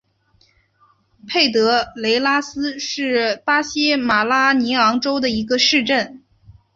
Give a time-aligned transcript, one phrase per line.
[1.27, 6.23] 佩德雷拉斯是巴西马拉尼昂州的一个市镇。